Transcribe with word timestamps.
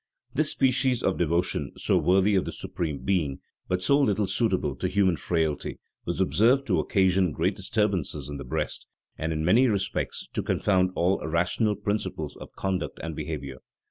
This 0.33 0.49
species 0.49 1.03
of 1.03 1.19
devotion, 1.19 1.73
so 1.77 1.95
worthy 1.99 2.33
of 2.33 2.45
the 2.45 2.51
Supreme 2.51 3.03
Being, 3.05 3.39
but 3.67 3.83
so 3.83 3.99
little 3.99 4.25
suitable 4.25 4.75
to 4.77 4.87
human 4.87 5.15
frailty, 5.15 5.77
was 6.05 6.19
observed 6.19 6.65
to 6.65 6.79
occasion 6.79 7.31
great 7.33 7.55
disturbances 7.55 8.27
in 8.27 8.37
the 8.37 8.43
breast, 8.43 8.87
and 9.19 9.31
in 9.31 9.45
many 9.45 9.67
respects 9.67 10.27
to 10.33 10.41
confound 10.41 10.89
all 10.95 11.19
rational 11.23 11.75
principles 11.75 12.35
of 12.37 12.55
conduct 12.55 12.99
and 13.03 13.15
behavior. 13.15 13.59